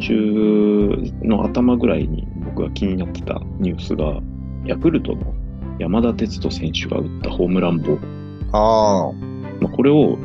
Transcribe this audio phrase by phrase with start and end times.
[0.00, 4.18] 今週の頭ぐらいに僕が気になってたニュースが、
[4.64, 5.34] ヤクルトの
[5.78, 8.48] 山田哲人選手が打ったホームランボール。
[8.52, 9.12] ああ。
[9.60, 10.16] まあ、これを、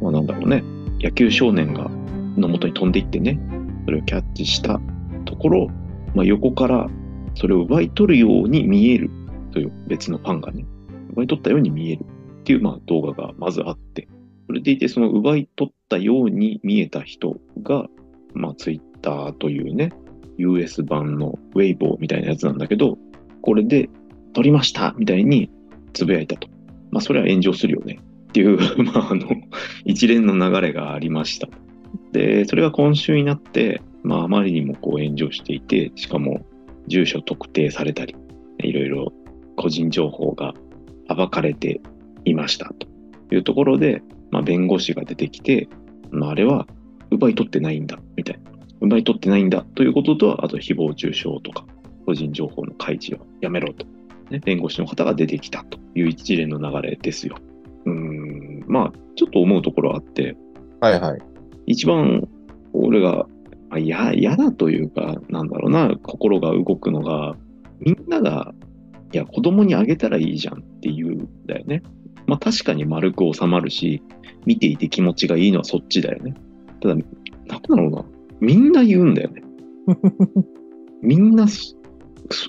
[0.00, 0.62] まあ、なんだろうね、
[1.00, 1.90] 野球少年が
[2.36, 3.40] の元に飛んでいってね、
[3.84, 4.80] それをキャッチした
[5.24, 5.70] ところ、
[6.14, 6.88] まあ、横から
[7.34, 9.10] それを奪い取るように見える
[9.50, 10.64] という別のファンがね、
[11.14, 12.04] 奪い取ったように見える
[12.42, 14.06] っていうまあ動画がまずあって、
[14.46, 17.86] それでいてその奪い取ったように見えた人が、
[18.34, 19.92] まあ、ツイッターというね、
[20.36, 22.98] US 版のウェイボーみたいなやつなんだけど、
[23.40, 23.88] これで
[24.34, 25.48] 取りましたみたいに
[25.92, 26.48] つぶやいたと。
[26.90, 29.28] まあ、それは炎上するよねっていう まあ、あの、
[29.84, 31.48] 一連の流れがありました。
[32.12, 36.44] で、それが今週になって、まあ、あまりにもこう炎上していて、しかも
[36.88, 38.16] 住所特定されたり、
[38.58, 39.12] いろいろ
[39.54, 40.54] 個人情報が
[41.08, 41.80] 暴かれて
[42.24, 42.88] いましたと
[43.34, 45.68] いうところで、まあ、弁護士が出てきて、
[46.10, 46.66] まあ、あれは
[47.10, 48.55] 奪い取ってないんだみたいな。
[48.86, 51.66] 奪い取ってないんだということと、あと誹謗中傷とか、
[52.06, 53.86] 個人情報の開示をやめろと、
[54.30, 57.36] ね、弁護士の方が出てきたという一連の流れですよ。
[57.84, 60.36] うん、まあ、ちょっと思うところあって、
[60.80, 61.20] はいはい。
[61.66, 62.28] 一番
[62.72, 63.26] 俺が
[63.76, 67.36] 嫌だというか、なんだろうな、心が動くのが、
[67.80, 68.54] みんなが、
[69.12, 71.82] いや、子供にあげたらいいじゃんっていうんだよね。
[72.26, 74.02] まあ確かに丸く収まるし、
[74.46, 76.34] 見ていて気持ちがいいのはそっちだよね。
[76.80, 77.04] ただ、なん
[77.62, 78.04] だろうな、
[78.40, 79.42] みんな言うんだよね。
[81.02, 81.46] みんな、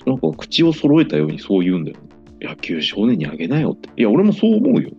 [0.06, 2.02] なんか口を揃えたようにそう言うんだよ、ね。
[2.40, 3.90] 野球少年にあげなよって。
[3.96, 4.90] いや、俺もそう思うよ。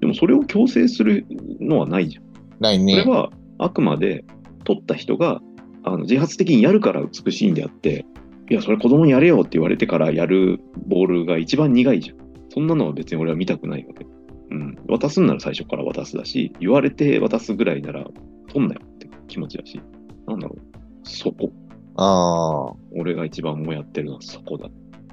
[0.00, 1.26] でもそれを強制する
[1.60, 2.24] のはないじゃん。
[2.60, 3.00] ないね。
[3.00, 4.24] それはあくまで
[4.64, 5.40] 取った人が
[5.82, 8.04] あの自発的にやるから美しいんであって、
[8.50, 12.16] いや、それ子供にやれよって言われてからやるボールが一番苦いじゃん。
[12.50, 14.06] そんなのは別に俺は見たくないわけ。
[14.50, 14.78] うん。
[14.88, 18.06] 渡すんなら最初から渡すだし、言われて渡すぐらいなら
[18.52, 19.80] 取んなよって気持ちだし、
[20.28, 21.08] なんだろう。
[21.08, 21.50] そこ。
[21.96, 22.76] ああ。
[22.92, 24.68] 俺が一番もやってるのはそこだ。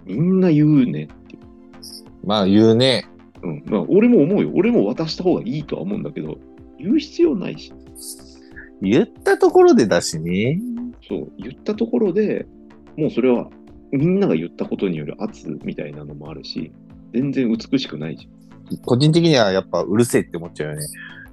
[0.06, 1.42] みんな言うねっていう。
[2.24, 3.08] まあ言うね。
[3.42, 3.64] うん。
[3.66, 4.52] まあ俺も思うよ。
[4.54, 6.38] 俺も渡した方がいいとは思うんだけど、
[6.78, 7.74] 言う必要ないし。
[8.82, 10.60] 言ったところでだしね。
[11.08, 12.46] そう、言ったところで
[12.98, 13.50] もうそれは
[13.92, 16.72] みんなが言ったことによる圧みたいなのもあるし、
[17.14, 18.78] 全然美しくないじゃん。
[18.80, 20.86] 個人的にはやっぱうるせえって思っちゃうよね。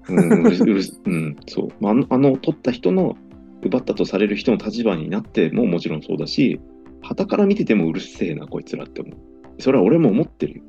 [0.08, 1.68] うん、うるうん、そう。
[1.80, 3.16] まあ、あの、取った人の、
[3.62, 6.60] 奪ったとされる人の立場になってももちろんそうだし、
[7.02, 9.16] 旗から見ててもうるせえな、こいつらって思う。
[9.58, 10.64] それは俺も思ってるよ。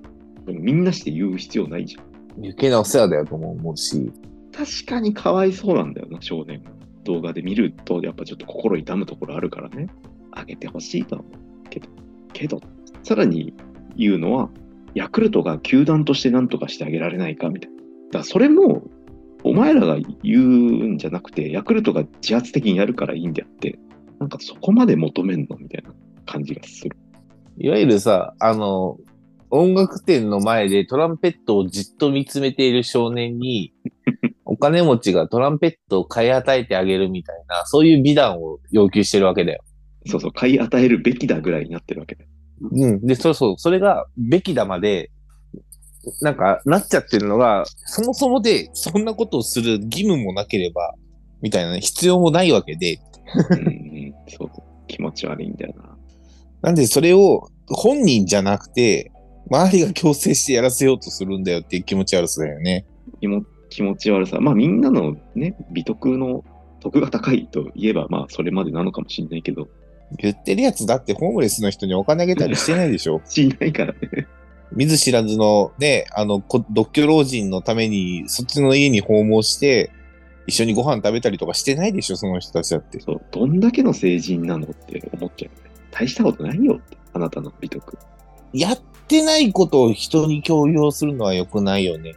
[0.46, 2.06] でもみんなして言う必要ないじゃん。
[2.38, 4.12] 余計なお世話だよとも思うし。
[4.52, 6.62] 確かにかわいそうなんだよな、少年。
[7.04, 9.88] 動画で見ると、やっぱちょっと心痛むところあるからね。
[10.32, 11.88] あげてほしいと思うけど、
[12.34, 12.62] けど、
[13.04, 13.54] さらに
[13.96, 14.50] 言うのは、
[14.96, 18.20] ヤクルトが球団として何とかしてあげられないかみたいな。
[18.20, 18.84] だそれも、
[19.44, 23.78] お前らが言うんじゃなくて、ヤクルトが自発的にやるからいいんであって、
[24.20, 25.92] なんかそこまで求めんのみたいな
[26.26, 26.96] 感じがする。
[27.58, 28.98] いわゆるさ、あの、
[29.50, 33.74] 音楽店の前でトランペットをじっと見つめている少年に、
[34.46, 39.62] お金持ちがトランペットを買い与えてあげるみたいな、そういう美談を要求してるわけだよ。
[40.08, 42.30] そうそう、買い与えるべきだぐらいになってるわけだよ。
[42.72, 43.06] うん。
[43.06, 45.12] で、そうそう、それがべきだまで、
[46.22, 50.94] なんか、なっちゃってるのが、そもそもで、そんなことをする義務もなければ、
[51.42, 53.00] みたいな、ね、必要もないわけで。
[53.50, 54.50] うん、そう、
[54.88, 55.98] 気持ち悪いんだよな。
[56.62, 59.12] なんで、それを本人じゃなくて、
[59.50, 62.86] 周りが強制してやらせようとするんだよっていう気持ち悪さだよね。
[63.20, 64.40] 気も気持ち悪さ。
[64.40, 66.44] まあみんなのね、美徳の
[66.80, 69.68] 徳が高いといえば、まあそれまでなのかもしれないけど。
[70.20, 74.28] 言ってるやつだってホームレスの人にお金あげたりしてないでしょ しないからね。
[74.76, 79.92] 見ず知らずのね、あの、独居老人のために、そっちの家に訪問して、
[80.46, 83.00] 一緒にご飯食べたりとかしてないでしょ、その人たちだって。
[83.00, 85.72] そう、どんだけの成人なのって思っちゃう、ね。
[85.92, 87.98] 大したことないよって、あなたの美徳。
[88.52, 92.16] やってないことを人に強要するのは良くないよね。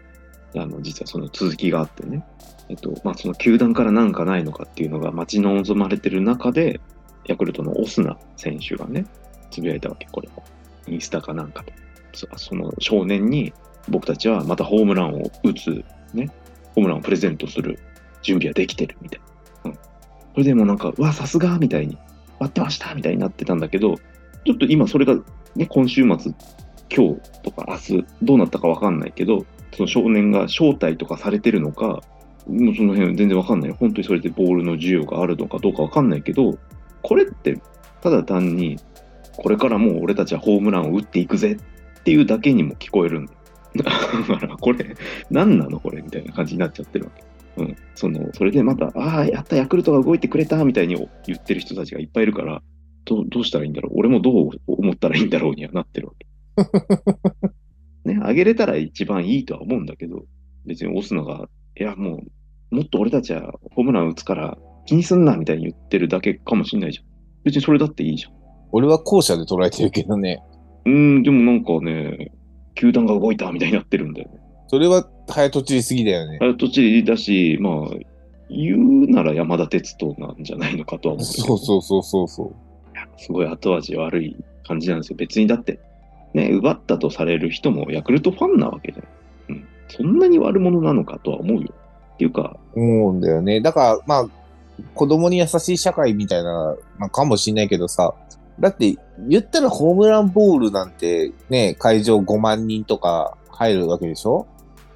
[0.57, 2.25] あの、実はその続きがあってね。
[2.69, 6.81] えっと、まあ、その球団からなんかないのかっていうのが待ち望まれてる中で、
[7.27, 9.07] ヤクルトのオスナ選手がね、
[9.51, 10.43] つぶやいたわけ、これも。
[10.89, 11.86] インスタかなんかで。
[12.17, 13.53] その少年に
[13.89, 15.85] 僕たちはまたホームランを打つ、
[16.15, 16.31] ね、
[16.75, 17.79] ホームランをプレゼントする
[18.23, 19.21] 準備はできてるみたい
[19.65, 19.71] な。
[19.71, 19.75] うん。
[19.75, 19.81] そ
[20.39, 21.97] れでもなんか、うわ、さすがみたいに、
[22.39, 23.97] 待ってましたみたいになってたんだけど、
[24.45, 25.17] ちょっと今それが
[25.55, 26.33] ね、今週末、
[26.95, 32.03] 今日とか明日、どうなったかわかんないけど、その少年が招待とかされてるのか、
[32.47, 33.73] もうその辺全然わかんない。
[33.73, 36.59] 本当にそれでボールの需要があるのかどうかわかんないけど、
[37.03, 37.61] これって
[38.03, 38.79] ただ単に、
[39.37, 41.76] これからもう俺たちはホームランを打っていくぜっ
[42.07, 43.33] ていうだけにも聞こえるんだ。
[43.77, 43.85] だ
[44.39, 44.97] からこれ、
[45.29, 45.81] 何なの？
[45.81, 47.25] これみたいな感じになっちゃってるわけ。
[47.57, 47.77] うん。
[47.97, 52.63] その、それでまた、ああ、やった、ヤクルトが動いてくれた、みたいに言ってる人たちがいっぱいいるから、
[53.05, 53.95] どうどうしたらいいんだろう？
[53.97, 56.27] 俺もどう思ったらいいんだろうにはなってるわけ。
[58.15, 60.25] ね、上げれたら一番いいとは思うんだけど、
[60.65, 61.49] 別にオスナが、
[61.79, 62.23] いや、も
[62.71, 64.57] う、もっと俺たちはホームラン打つから
[64.87, 67.05] 気にすんな、みたいに言ってるだけかもしんないじゃん。
[67.45, 68.33] 別にそれだっていいじゃん。
[68.73, 70.43] 俺は後者で捉えてるけどね。
[70.87, 72.33] うーん、でもなんかね、
[72.75, 74.41] 球団が動いたみたいになってるんだよね。
[74.69, 76.39] それは早とちりすぎだよね。
[76.41, 77.75] あ土地だし、まあ、
[78.49, 81.25] 言うなら山田哲人なんじゃないのかとは思う。
[81.25, 82.55] そうそうそうそうそう。
[83.19, 84.37] すごい後味悪い
[84.67, 85.17] 感じなんですよ。
[85.17, 85.81] 別にだって、
[86.35, 89.57] ね、奪ったとされる人もヤクルトファンなわけじゃん。
[89.57, 89.69] うん。
[89.89, 91.75] そんなに悪者なのかとは思うよ。
[92.15, 93.61] っていうか、思うんだよね。
[93.61, 94.29] だから、まあ、
[94.95, 98.15] 子供に優しい社会みたいな、まあ、かもしんないけどさ、
[98.61, 98.97] だって、
[99.29, 104.47] 言ったらホームランボールなんて、ね、会場5万人とか入るわけでしょ？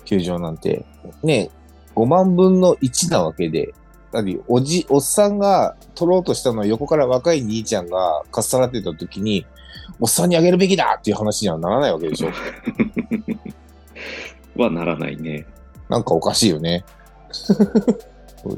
[0.04, 0.84] 球場なんて。
[1.22, 1.50] ね、
[1.94, 3.74] 5万分の1なわけで。
[4.12, 9.46] だって、おじ、おっさんが取ろうとしたのを横から若い兄ちゃんがかっさらってた時に、
[10.00, 12.30] おっさんにあげるべきだっていう話にはならないわけでしょ？
[14.60, 15.46] はならないね。
[15.88, 16.84] なんかおかしいよね。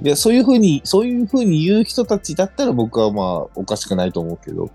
[0.00, 4.70] で、そういうふうに、そういうふうに言う人たちだったら僕はまあおかしくないと思うけど。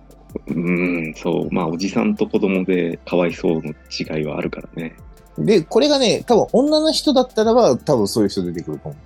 [0.48, 1.54] うーん、そう。
[1.54, 3.74] まあ、おじさんと子供でかわいそうの
[4.18, 4.96] 違いはあるからね。
[5.38, 8.98] で、これがね、多分女の人だったらば多分そういう人出てくると思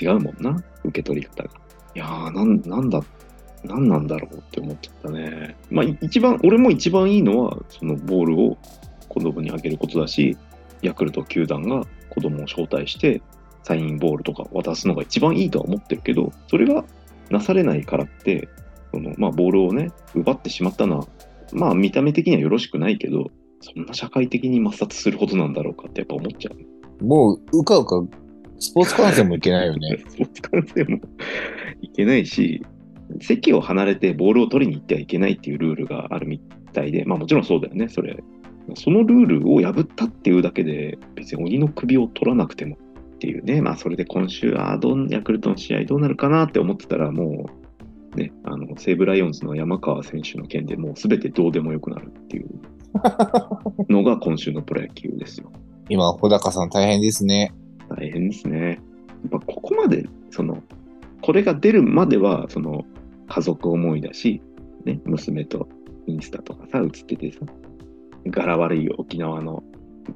[0.00, 1.50] 違うもんな、受け取り方が。
[1.94, 3.02] いやー、なん、なんだ、
[3.64, 5.56] なんなんだろうって思っちゃったね。
[5.70, 8.56] まあ、い一番、俺も一番いいのは、そのボールを
[9.08, 10.36] 子供にあげることだし、
[10.82, 13.20] ヤクルト球団が子供を招待して、
[13.64, 16.84] サインボールとか渡すのが一番いいとは思ってるけど、それが
[17.28, 18.48] なされないからって、
[18.92, 21.06] そのまあ、ボールをね、奪ってしまったのは、
[21.52, 26.56] まあ、見た目的にはよろしくないけど、そんな社会的に抹殺することなんだろうかってやっぱ思っちゃう。
[27.00, 27.04] う。
[27.04, 28.02] もう、うかうか、
[28.58, 29.98] スポーツ観戦もいけないよね。
[30.08, 31.00] スポーツ観戦も
[31.82, 32.62] いけないし、
[33.20, 36.40] 席を離れてボールを取りに行ってはいけないっていうルールがあるみ
[36.72, 38.22] たいで、まあもちろんそうだよね、それ。
[38.76, 42.76] そのルールを破ったっていうだけで、別に鬼の首を取らなくても
[43.14, 47.69] っていうね、まあそれで今週、ああ、どんヤクルトの試合どうなるかなって思ってたら、もう、
[48.20, 52.48] ね、あの西武ライオンズの山川選手の件でもう全てどうでもよくなるっていう
[53.88, 55.50] のが今週のプロ野球ですよ。
[55.88, 57.52] 今、小高さん大変ですね。
[57.88, 58.80] 大変ですね。
[59.30, 60.62] やっぱここまで、その、
[61.22, 62.84] これが出るまでは、その、
[63.28, 64.42] 家族思いだし、
[64.84, 65.68] ね、娘と
[66.06, 67.40] インスタとかさ、映っててさ、
[68.26, 69.62] 柄悪い沖縄の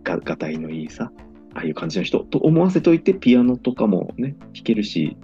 [0.03, 1.11] が、がたいのいいさ、
[1.55, 5.17] ああいう感じの人と思わせといて、ピアノとかもね、弾けるし、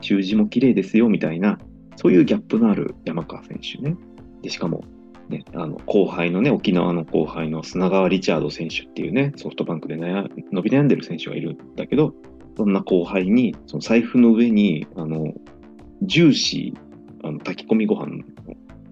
[0.00, 1.58] 習字も綺麗ですよ、みたいな、
[2.02, 3.96] そういうギャップのある山川選手ね。
[4.42, 4.84] で、しかも、
[5.28, 12.12] ね、あの後輩のね、沖縄の後輩の砂川リチャード選手っていうね、ソフトバンクで悩伸び悩んでる選手がいるんだけど、
[12.56, 15.32] そんな後輩に、その財布の上に、あの、
[16.02, 18.24] ジューシー、あの炊き込みご飯の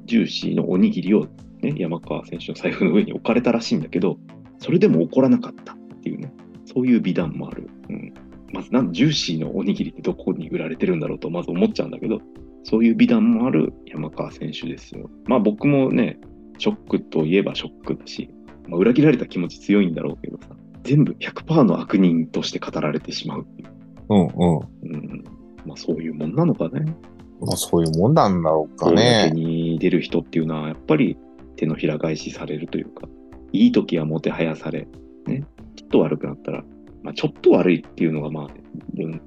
[0.05, 1.27] ジューシーのおにぎりを、
[1.63, 4.19] ね、山川選手の財布の上に置かれたらしいんだけど、
[4.59, 6.33] それでも怒らなかったっていうね、
[6.65, 7.69] そういう美談もある。
[7.89, 8.15] うん、
[8.53, 12.21] まず、なんジューシーのおにぎりってどこに売られてるんだろうと、まず思っちゃうんだけど、
[12.65, 15.11] そういう美談もある山川選手ですよ。
[15.27, 16.19] まあ僕もね、
[16.59, 18.31] ショックといえばショックだし、
[18.69, 20.49] まあ、裏切られた気持ち強いんだろうけどさ、
[20.85, 23.69] 全部100%の悪人として語られてしまうっていう。
[24.11, 24.95] うんうん。
[24.95, 25.25] うん、
[25.67, 26.95] まあそういうもんなのかね。
[27.41, 29.31] まあそういうもんなんだろうか公ね。
[29.35, 31.17] に出る人っていうのはやっぱり
[31.57, 33.09] 手のひら返しされるというか、
[33.53, 34.87] いい時はもてはやされ、
[35.27, 35.45] ね、
[35.77, 36.65] ちょっと悪くなったら、
[37.03, 38.47] まあちょっと悪いっていうのがまあ、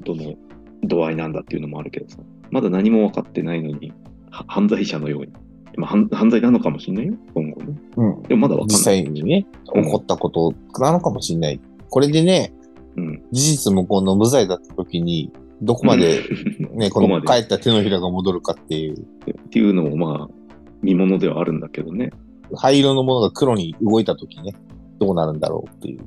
[0.04, 0.36] どどの
[0.84, 2.20] 度合いなんだっていうのもあるけどさ、
[2.54, 3.92] まだ何も分かってないのに、
[4.30, 5.34] は犯罪者のように。
[5.76, 7.80] まあ、犯犯罪なのかもしれないよ、今後ね。
[7.98, 8.24] うん。
[8.24, 9.04] でもまだ分実かんない。
[9.04, 11.60] 際にね、うん起こったことなのかもしれない。
[11.90, 12.54] これでね、
[12.96, 13.24] うん。
[13.32, 15.32] 事実無根の無罪だった時に、
[15.64, 16.22] どこまで
[16.76, 22.12] ね、この帰った手のひらが戻るかっていう、っていうのもまあ、見ものではあるんだけどね。
[22.56, 24.54] 灰色のものが黒に動いた時ね、
[25.00, 26.02] どうなるんだろうっていう。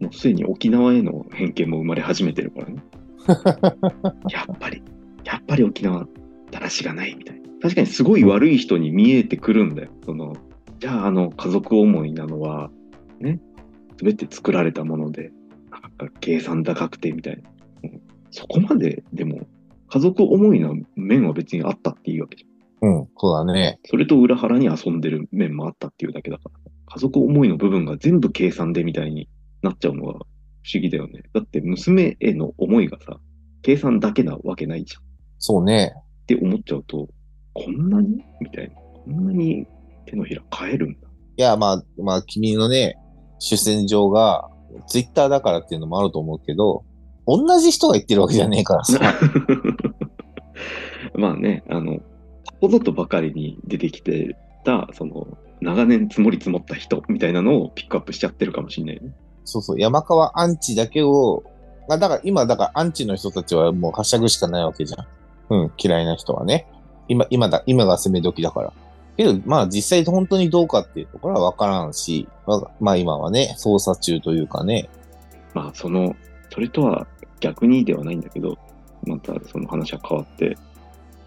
[0.00, 2.82] もうすでに沖縄への偏見も生まれ始めてるからね。
[4.32, 4.82] やっぱり、
[5.50, 6.06] ぱり沖縄、
[6.52, 7.42] だらしがないみたいな。
[7.60, 9.90] 確かにすごい悪い人に見えてくるんだよ。
[10.04, 10.34] その、
[10.78, 12.70] じゃああの家族思いなのは、
[13.18, 13.40] ね、
[13.98, 15.32] すべて作られたもので、
[16.20, 17.50] 計算高くてみたいな。
[17.84, 18.00] うん
[18.32, 19.48] そこまで、でも、
[19.88, 22.88] 家族思いな面は別にあったっていいわけじゃん。
[22.88, 23.80] うん、そうだね。
[23.86, 29.28] それと裏腹に遊んでる面もあったっていうだけだから、家族思いの部分が全部計算でみたいに
[29.62, 31.24] なっちゃうのは不思議だよね。
[31.34, 33.18] だって娘への思いがさ、
[33.62, 35.09] 計算だけなわけないじゃん。
[35.40, 35.94] っそうね。
[36.26, 37.08] て思っちゃうと、
[37.54, 38.22] こんなに？
[38.40, 38.74] みたいな。
[38.76, 39.66] こんなに
[40.06, 41.08] 手のひら変えるんだ。
[41.36, 42.98] いや、まあ、まあ、君のね、
[43.38, 44.50] 主戦場が、
[44.86, 46.84] ツイッターだからっていうのもあると思うけど、
[47.26, 48.98] 同じ人が言ってるわけじゃねえからさ。
[51.14, 52.02] まあね、あの、こ
[52.62, 55.26] こぞとばかりに出てきてた、その、
[55.60, 59.14] 長年積もり積もった人みたいなのをピックアップしちゃってるかもしれないね。
[59.44, 61.42] そうそう、山川アンチだけを、
[61.88, 65.06] あだから今、だからアンチの人たちはもうはしゃぐしかないわけじゃん。
[65.50, 66.66] うん、嫌いな人はね。
[67.08, 68.72] 今、今だ、今が攻め時だから。
[69.16, 72.26] けど、まあ実際本当にどうかっていうところはわからんし、
[72.80, 74.88] まあ今はね、捜査中というかね。
[75.52, 76.14] まあ、その、
[76.52, 77.06] それとは
[77.40, 78.56] 逆にではないんだけど、
[79.06, 80.56] またその話は変わって、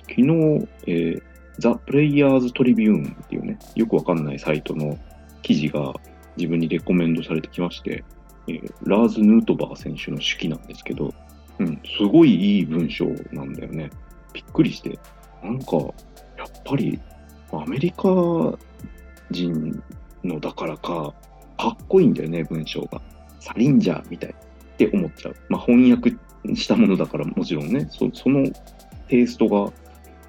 [0.03, 1.22] 昨日、えー、
[1.60, 4.98] ザ・プレイヤーズ・トリビューンっていうね、よくわかんないサイトの
[5.42, 5.94] 記事が
[6.38, 8.03] 自分にレコメンドされてきまして、
[8.48, 11.13] えーラーズ・ヌートバー選手の手記なんですけど、
[11.60, 13.89] うん、すごいいい文章なんだよね。
[14.33, 14.99] びっくりして。
[15.43, 15.77] なんか、
[16.37, 16.99] やっぱり、
[17.51, 18.03] アメリカ
[19.31, 19.83] 人
[20.23, 21.13] のだからか、
[21.57, 23.01] かっこいいんだよね、文章が。
[23.39, 25.35] サリンジャーみたいって思っちゃう。
[25.49, 26.15] まあ、翻訳
[26.55, 28.49] したものだからもちろんね、その
[29.07, 29.71] テイストが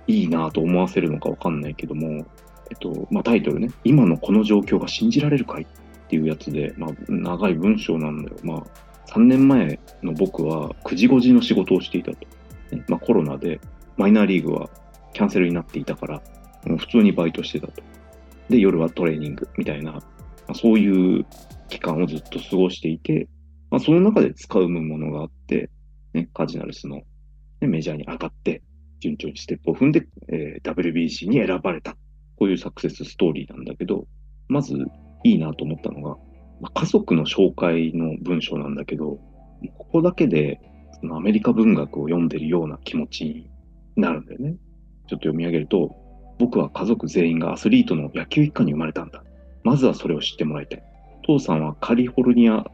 [0.07, 2.27] いいなと思わせるのかわかんないけども、
[2.71, 5.67] えっと、まあ、タイトルね、今のこの状況が信じられるかいっ
[6.09, 8.37] ていうやつで、まあ、長い文章なんだよ。
[8.43, 8.63] まあ、
[9.11, 12.19] 3年前の僕は9時5時の仕事をしていたと。
[12.89, 13.61] まあ、コロナで
[13.97, 14.69] マイナーリーグは
[15.13, 16.23] キャンセルになっていたから、
[16.67, 17.83] もう普通にバイトしてたと。
[18.49, 20.03] で、夜はトレーニングみたいな、ま
[20.49, 21.27] あ、そういう
[21.69, 23.29] 期間をずっと過ごしていて、
[23.71, 25.71] まあ、その中で使うものがあって、
[26.13, 27.03] ね、カジナルスの、
[27.61, 28.63] ね、メジャーに上がって、
[29.01, 31.97] 順調にステップを踏んで、えー WBC に選ばれた。
[32.37, 34.07] こういうサクセスストーリーなんだけど、
[34.49, 34.75] まず
[35.23, 36.17] いいなと思ったのが、
[36.61, 39.19] まあ、家族の紹介の文章なんだけど、
[39.79, 40.61] ここだけで
[41.01, 43.51] そのアメリカ文学を読んでるような気持ち
[43.97, 44.57] なるんだよね。
[45.07, 45.95] ちょっと読み上げると、
[46.39, 49.23] 僕は家族全員がアスリートの野球一家に生まれたんだ。
[49.63, 50.83] まずはそれを知ってもらいたい。
[51.23, 52.65] 父さんはカリフォルニア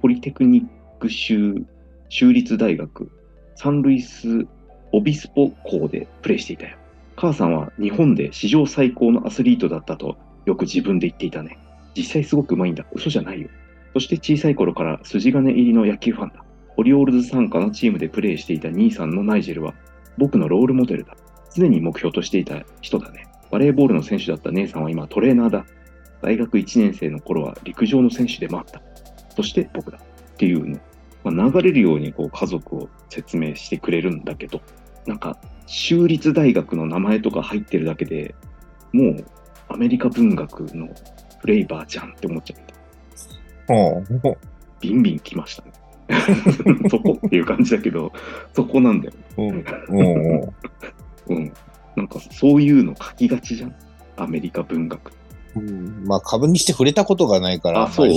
[0.00, 0.64] ポリテクニッ
[0.98, 1.64] ク州
[2.10, 3.10] 州立大学
[3.56, 4.46] サンルイス・
[4.92, 6.76] オビスポ校でプレーしていたよ。
[7.16, 11.58] 母さんは日本で史上最高のアスリートだったとよく自分で言っていたね。
[11.96, 12.84] 実際すごく上手いんだ。
[12.92, 13.48] 嘘じゃないよ。
[13.94, 16.44] そして小さい頃から筋金入りの野球ファンだ。
[16.76, 19.74] オリオールズ傘下のチームでプレーしていた兄さんのナイジェルは
[20.18, 21.16] 僕のロールモデルだ。
[21.54, 23.28] 常に目標としていた人だね。
[23.50, 25.66] バレーボールの選手だった姉さんは今トレーナーだ。
[26.22, 28.80] 大学1年生の頃は陸上の選手でもあった。
[29.36, 29.98] そして僕だ。
[29.98, 30.80] っていうね、
[31.22, 34.60] まあ、流れるようにこう家族を説明してくれるんだけど、
[35.06, 38.34] なんか、州立大学の名前とか入ってるだけで
[38.94, 39.24] もう
[39.68, 40.88] アメリカ文学の
[41.40, 42.74] フレーバーじゃんって思っちゃって、
[43.72, 44.36] うん。
[44.80, 45.72] ビンビン来ましたね。
[46.90, 48.12] そこっていう感じだけど、
[48.52, 49.12] そこなんだよ。
[49.38, 49.64] うん。
[49.88, 50.54] うん。
[51.28, 51.52] うん。
[51.96, 53.74] なんかそういうの書きがちじゃん。
[54.16, 55.12] アメリカ文学。
[55.56, 56.04] うん。
[56.06, 57.82] まあ、株にして触れたことがないから。
[57.84, 58.10] あ、そう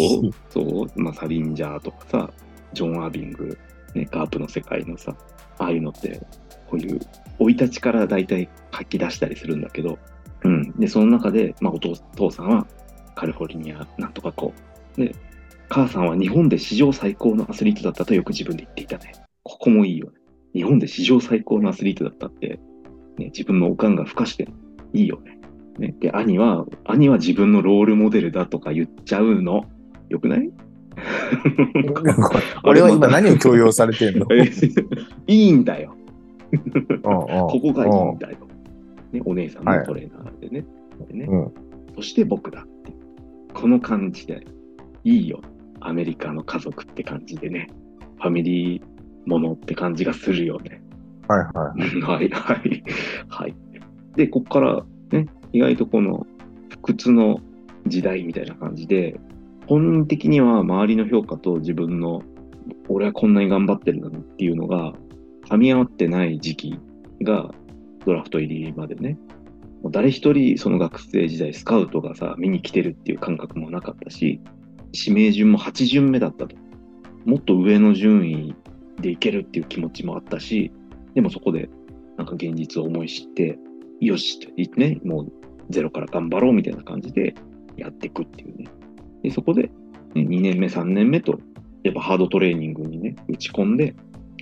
[0.50, 1.02] そう。
[1.02, 2.32] まあ、サリンジャーとかさ、
[2.74, 3.58] ジョン・アービング、
[3.94, 5.16] ね、ガープの世界のさ、
[5.58, 6.22] ああいうのって、
[6.70, 7.00] こういう
[7.40, 9.98] 生い立ちから大体書き出したりするんだけど、
[10.44, 10.72] うん。
[10.74, 12.68] で、その中で、まあ、お父父さんは
[13.16, 14.54] カリフォルニアなんとかこ
[14.98, 15.02] う。
[15.02, 15.16] で、
[15.70, 19.14] 母さんは日本で史上最高のアスリートだったとよく自分で言っていたね。
[19.44, 20.14] ここもいいよね。
[20.54, 22.60] 日本で史上最高のアスリートだったって、
[23.18, 24.48] ね、自分のおかんが付加して
[24.94, 25.38] いいよね。
[25.78, 29.66] ね、で、兄は、兄は自分のロールモデルだとか言っちゃうの。
[30.10, 30.50] よくない？
[32.64, 34.26] 俺は今何を強要されてんの？
[34.32, 34.50] え
[35.28, 35.96] いいんだよ。
[37.04, 38.38] こ ここがいいんだよ。
[39.12, 40.66] ね、お姉さんのトレーナーでね。
[41.12, 41.52] でねうん。
[41.96, 42.92] そして僕だって。
[43.54, 44.46] この感じで、
[45.04, 45.42] いいよ。
[45.88, 47.70] アメリカの家族って感じでね。
[48.18, 48.82] ファミリー
[49.26, 50.82] ものって感じがするよね。
[51.28, 52.02] はいはい。
[52.02, 52.84] はい、はい、
[53.30, 53.56] はい。
[54.16, 56.26] で、こっからね、意外とこの
[56.70, 57.40] 不屈の
[57.86, 59.20] 時代みたいな感じで、
[59.68, 62.22] 本人的には周りの評価と自分の、
[62.90, 64.94] 俺はこんなに頑張ってるのにっていうのが、
[65.50, 66.80] 噛み合ってない時期
[67.22, 67.54] が、
[68.06, 69.18] ドラフト入りまでね、
[69.84, 74.42] もう誰一人その学生時代スカウトがさ、見に来てるっていう感覚もなかったし、
[74.94, 76.56] 指名順も8巡目だったと。
[77.26, 78.56] もっと上の順位
[79.02, 80.72] でいけるっていう気持ちもあったし、
[81.14, 81.70] でもそこで
[82.18, 83.58] なんか現実を思い知って、
[84.00, 85.32] よしって言ってね、もう
[85.70, 87.36] ゼロから頑張ろうみたいな感じで
[87.76, 88.66] やっていくっていうね。
[89.24, 89.72] で、そこで、ね、
[90.16, 91.40] 2年目、3年目と、
[91.84, 93.96] やっぱハードトレーニングにね、打ち込んで、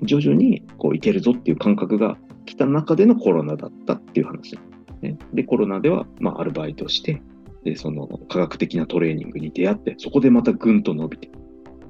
[0.04, 4.58] 徐々にこういけるぞっていう感覚が来た中でのコロナだったっていう話。
[5.02, 7.22] ね、で、コロナでは、まあ、アルバイトして、
[7.66, 11.32] で、その科学的なトレーニングに出会って、そこでまたぐんと伸びて、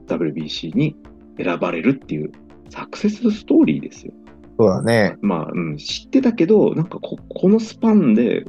[0.07, 0.95] WBC に
[1.37, 2.31] 選ばれるっていう
[2.69, 4.13] サクセスストーリーですよ。
[4.57, 5.17] そうだね。
[5.21, 8.45] まあ、うん、知ってたけど、なんかここのスパンで、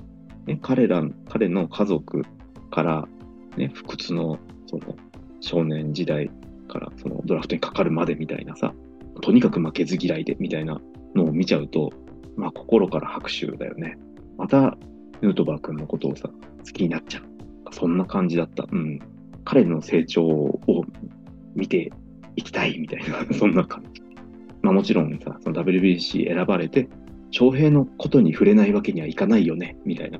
[0.46, 2.22] ね、彼ら、彼の家族
[2.70, 3.08] から、
[3.56, 4.94] ね、不屈のその
[5.40, 6.30] 少年時代
[6.68, 8.72] からそのドラフトにかかるまでみたいなさ、
[9.20, 10.80] とにかく負けず嫌いでみたいな
[11.16, 11.90] のを見ちゃうと、
[12.36, 13.98] まあ心から拍手だよね。
[14.38, 14.78] また、
[15.22, 16.30] ヌートバー君のことをさ、
[16.66, 17.22] 好きになっちゃう。
[17.72, 18.66] そんな感じだった。
[18.70, 18.98] うん。
[19.44, 20.84] 彼の成長を
[21.54, 21.92] 見て
[22.34, 24.02] いきたいみたいな、 そんな感じ。
[24.62, 26.88] まあもちろんさ、その WBC 選ばれて、
[27.30, 30.18] 翔平のことに触れないわけにはいかないよね、みたいな。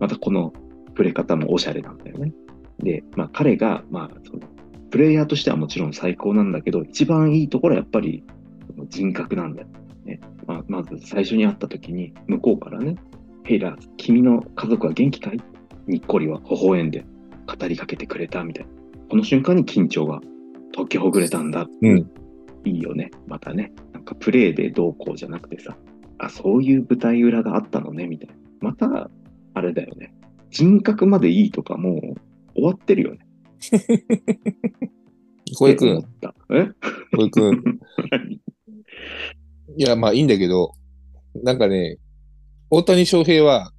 [0.00, 0.52] またこの
[0.88, 2.32] 触れ方もおしゃれなんだよね。
[2.78, 4.40] で、まあ彼が、まあその、
[4.90, 8.24] プレイヤーとしてはもちろん最高なんだけど、一番いいところはやっぱり
[8.88, 9.68] 人格なんだよ。
[10.04, 12.96] ねまあ、まず最初に会った時に、向こうからね、
[13.44, 15.40] ヘイラー、君の家族は元気かい？
[15.86, 17.04] にっこりは微笑んで
[17.46, 18.70] 語りかけてくれたみたいな。
[19.10, 20.20] この瞬間に緊張が
[20.74, 21.66] 解きほぐれたんだ。
[21.82, 22.10] うん。
[22.64, 23.10] いいよね。
[23.26, 23.72] またね。
[23.92, 25.76] なんかプレイでどうこうじゃなくてさ、
[26.18, 28.34] あ、そういう舞台裏があったのね、みたいな。
[28.60, 29.10] また、
[29.54, 30.14] あれだよね。
[30.50, 32.00] 人格までいいとかもう
[32.54, 33.18] 終わってるよね。
[35.56, 36.34] 小江くんって思、った。
[36.50, 36.68] え？
[37.16, 37.80] 小江くん。
[39.76, 40.72] いや、まあいいんだけど、
[41.42, 41.98] なんかね、
[42.70, 43.72] 大谷翔平は、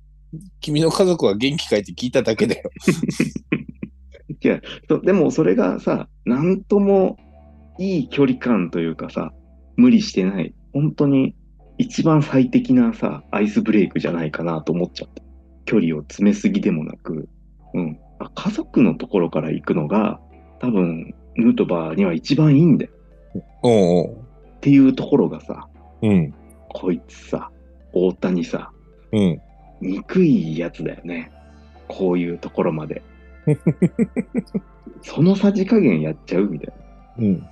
[0.60, 2.70] 君の家族は元気かいって聞いただけだよ。
[4.42, 4.62] いや、
[5.04, 7.18] でもそれがさ、なんとも
[7.80, 9.34] いい距離感というかさ、
[9.76, 10.54] 無理してない。
[10.74, 11.36] 本当に
[11.78, 15.24] 一番最適なさ、アイスブレイクじゃないかなと思っちゃった。
[15.66, 17.28] 距離を詰めすぎでもなく、
[17.74, 18.00] うん。
[18.20, 20.20] あ家族のところから行くのが、
[20.60, 22.92] 多分、ヌートバーには一番いいんだよ。
[23.62, 24.14] おうおう。
[24.58, 25.68] っていうところがさ、
[26.02, 26.34] うん。
[26.70, 27.52] こいつさ、
[27.94, 28.72] 大谷さ、
[29.12, 29.42] うん。
[29.82, 31.32] 憎いやつだよね。
[31.88, 33.02] こういうところまで。
[35.04, 36.74] そのさじ加減やっちゃうみたい
[37.18, 37.24] な。
[37.24, 37.48] うん。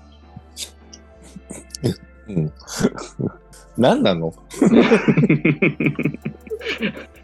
[2.28, 2.52] うん。
[3.78, 4.34] 何なの？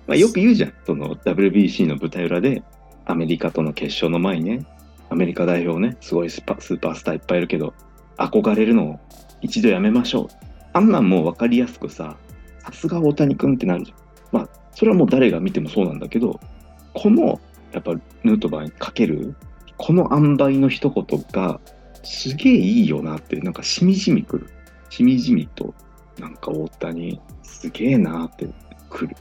[0.08, 0.74] まあよく言うじゃん。
[0.86, 2.64] その WBC の舞台裏で、
[3.06, 4.66] アメリカとの決勝の前にね、
[5.10, 6.62] アメリカ代表ね、すごいスーパー
[6.96, 7.74] スターいっぱいいるけど、
[8.18, 9.00] 憧れるのを
[9.42, 10.28] 一度やめましょう。
[10.74, 12.16] あんなんもう分かりやすくさ、
[12.60, 13.98] さすが大谷君ってなるじゃん。
[14.32, 16.40] まあ、それはもう誰が見てもそうなんだけど、
[16.94, 17.42] この、
[17.74, 19.36] やっぱヌートバーにかける、
[19.76, 21.60] この塩梅の一言が、
[22.02, 24.50] すげえいいよなって、なんかしみじみくる。
[24.90, 25.74] しみじみと、
[26.18, 28.48] なんか大谷、すげえなって
[28.90, 29.18] くる。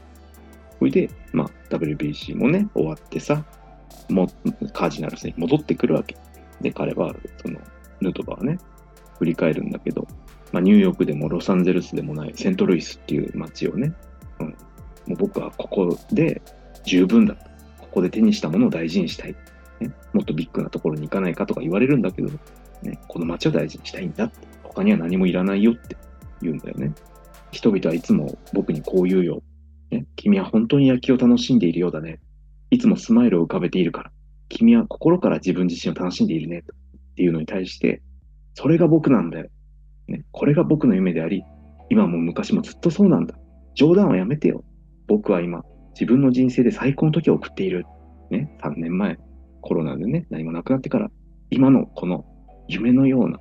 [0.77, 3.43] それで、まあ、WBC もね、終わってさ、
[4.07, 4.29] も
[4.71, 6.15] カージナルスに戻ってくるわけ。
[6.61, 7.59] で、彼は、その、
[7.99, 8.59] ヌートバーはね、
[9.17, 10.07] 振り返るんだけど、
[10.53, 13.93] まあ、ニューヨークでもロサンゼルスでもないセントルイスっていう街をね、
[14.39, 14.55] うん、
[15.09, 16.41] もう僕はここで
[16.85, 17.35] 十分だ。
[17.79, 19.35] ここで手にしたものを大事にしたい。
[19.79, 22.29] ね、もっとビッグなところに行かないかとか言われるんだけど、
[22.83, 24.47] ね、この街を大事にしたいんだって。
[24.63, 25.97] 他には何もいらないよって
[26.41, 26.93] 言うんだよね。
[27.51, 29.41] 人々はいつも僕にこう言うよ。
[29.89, 32.19] ね、君は本当に野球を楽しんでいるようだね。
[32.69, 34.11] いつもスマイルを浮かべているから。
[34.47, 36.59] 君は心から自分自身を楽しんでいるね。
[36.59, 38.01] っていうのに対して、
[38.53, 39.49] それが僕なんだよ。
[40.07, 41.43] ね、これが僕の夢であり、
[41.89, 43.35] 今も昔もずっとそうなんだ。
[43.73, 44.63] 冗談はやめてよ。
[45.09, 45.65] 僕は今、
[45.99, 47.85] 自分の人生で最高の時を送っている。
[48.29, 49.17] ね、3年前、
[49.59, 51.09] コロナでね、何もなくなってから、
[51.49, 52.25] 今のこの
[52.67, 53.39] 夢のような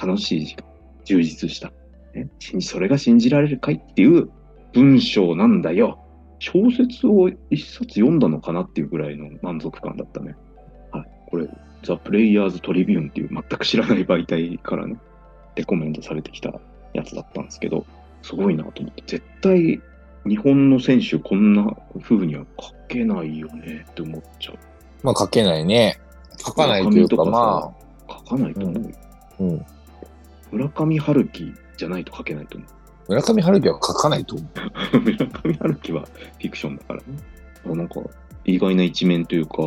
[0.00, 0.64] 楽しい時間、
[1.04, 1.72] 充実した。
[2.14, 4.30] ね、それが信じられるかいっていう
[4.72, 5.98] 文章なんだよ。
[6.38, 10.36] 小説を一冊読んだのかなっていうぐらいの満足感だったね。
[10.92, 11.04] はい。
[11.26, 11.48] これ、
[11.82, 14.96] ザ・プレイヤーズ・トリビューンっていう全く知らない媒体からね、
[15.56, 16.52] レコメントされてきた
[16.94, 17.84] やつだったんですけど、
[18.22, 19.80] すごいなと思って、絶対
[20.26, 24.58] 日本の選手こんな風には書けないよねって思っちゃう。
[25.02, 26.00] まあ書けないね。
[26.38, 27.72] 書かないというか、ま
[28.08, 28.12] あ。
[28.28, 28.90] 書かないと思うよ。
[28.92, 29.66] あ、うん。
[30.50, 32.70] 村上春樹じゃないと書けないと思う。
[33.08, 34.44] 村上春樹は書かないと思
[34.92, 35.00] う。
[35.00, 37.04] 村上春樹はフィクションだからね。
[37.66, 38.00] あなんか、
[38.44, 39.62] 意外な一面というか、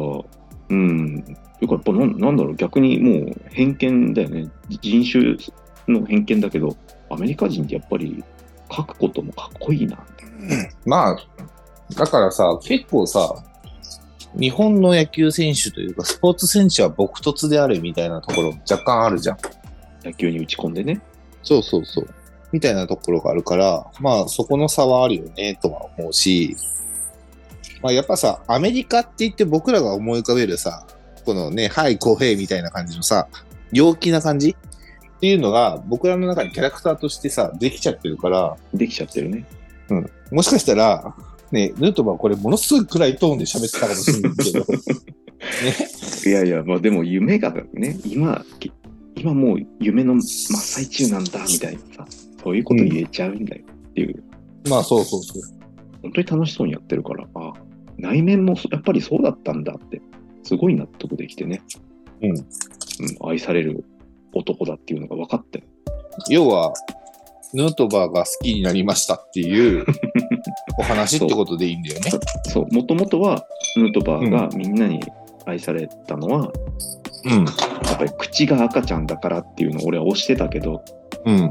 [0.70, 1.24] うん。
[1.24, 1.36] とい
[1.66, 4.50] うか、やっぱなんなんだろう、逆にもう偏見だよね。
[4.70, 5.38] 人種
[5.88, 6.76] の偏見だけど、
[7.10, 8.24] アメリカ人ってやっぱり
[8.74, 9.98] 書くこともかっこいいな。
[10.86, 11.18] まあ、
[11.96, 13.44] だからさ、結構さ、
[14.40, 19.38] 日本の野球選手というか、スポーツ選手は朴突であるみたいなところ若干あるじゃん。
[20.04, 21.02] 野球に打ち込んでね。
[21.44, 22.08] そうそうそう。
[22.52, 26.56] みたいなところがあるから、まあそこの差はあるよね、とは思うし、
[27.82, 30.86] まあやっぱさ、アメリカって言って僕らが思い浮かべるさ、
[31.26, 33.28] このね、はい、公平みたいな感じのさ、
[33.72, 34.56] 陽気な感じ
[35.22, 39.46] っていうのが僕らの中にキャラクターとしてさ、できちゃってるから、できちゃってるね。
[39.90, 40.10] うん。
[40.32, 41.16] もしかしたら、
[41.52, 44.66] ね、ヌートバーこれものすごい暗いトーンで喋ってたかもしれないけど、 ね、
[46.26, 48.72] いやいや、まあでも夢がね、今、き
[49.16, 52.08] 今もう夢の真っ最中なんだみたいなさ、
[52.44, 54.24] そういうこと言えちゃうんだよっていう、
[54.70, 55.42] まあそうそうそう。
[56.02, 57.54] 本当に楽しそうにやってるから、あ
[58.00, 60.02] 内面もそやっぱりそうだったんだって、
[60.42, 61.62] すごい納得できてね。
[62.24, 63.30] うんうん。
[63.30, 63.86] 愛される
[64.34, 65.64] 男だっていうのが分かって。
[66.30, 66.74] 要は、
[67.54, 69.86] ヌートバーが好きになりましたっていう
[70.80, 72.12] お話ってことでいいんだよね。
[72.44, 75.02] そう、もともとはヌートバーがみんなに
[75.46, 76.52] 愛されたのは、
[77.26, 77.46] うん。
[77.86, 80.84] やっぱり口が赤ちゃんだからっていうのを俺は推してたけど、
[81.26, 81.50] うん。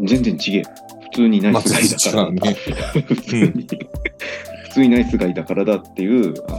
[0.00, 0.62] 全然違え。
[1.00, 2.30] 普通にナイまあ、スガイだから。
[2.30, 2.54] ね。
[3.02, 3.66] 普通に、
[4.64, 6.56] 普通にナイスガイだからだっていう、あの、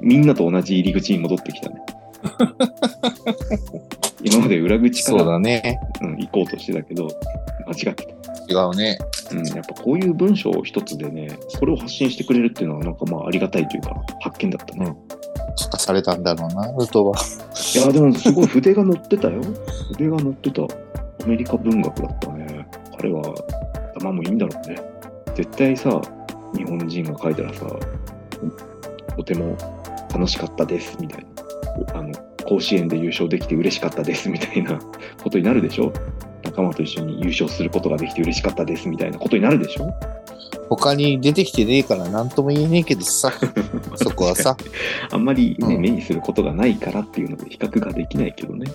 [0.00, 1.76] みんなと同じ入り口に戻ってきたね。
[4.22, 5.80] 今まで裏口かそうら、だね。
[6.02, 7.08] うん、行こうとしてたけど、
[7.66, 8.20] 間違ってた。
[8.48, 8.98] 違うね。
[9.32, 11.28] うん、やっぱこういう文章一つでね、
[11.58, 14.92] これを発信してくれるっていうのはなんかまあありがたいというか、発見だったね。
[15.56, 17.78] 書かされたんだろうな、ヌートバー。
[17.78, 19.40] いや、でもすごい筆が乗ってたよ。
[19.92, 20.62] 筆が乗ってた。
[20.62, 22.66] アメリカ文学だったね。
[22.96, 23.22] 彼は
[23.96, 24.76] 頭もいいんだろうね。
[25.34, 26.00] 絶対さ、
[26.56, 27.66] 日本人が書いたらさ、
[29.16, 29.56] とても
[30.12, 31.26] 楽しかったですみたい
[31.92, 31.98] な。
[31.98, 32.12] あの、
[32.50, 34.78] 甲子園で優勝できて嬉しかったですみたいな
[35.22, 35.92] ことになるでしょ？
[36.42, 39.94] 仲間と一緒に優勝することができて嬉しかったですみたいなことになるでしょ？
[40.68, 43.32] 他に出てきてねえから何とも言えねえけどさ、
[43.96, 44.56] そこはさ。
[45.10, 48.66] あんまりね、うん目にすることがないからっていうので比較ができないけどね。